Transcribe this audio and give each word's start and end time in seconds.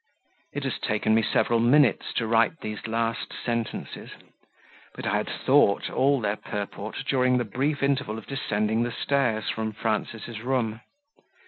It 0.55 0.63
has 0.63 0.79
taken 0.79 1.13
me 1.13 1.21
several 1.21 1.59
minutes 1.59 2.11
to 2.13 2.25
write 2.25 2.61
these 2.61 2.87
last 2.87 3.33
sentences; 3.45 4.09
but 4.95 5.05
I 5.05 5.17
had 5.17 5.29
thought 5.29 5.91
all 5.91 6.19
their 6.19 6.37
purport 6.37 6.95
during 7.07 7.37
the 7.37 7.45
brief 7.45 7.83
interval 7.83 8.17
of 8.17 8.25
descending 8.25 8.81
the 8.81 8.91
stairs 8.91 9.49
from 9.51 9.73
Frances' 9.73 10.39
room. 10.39 10.81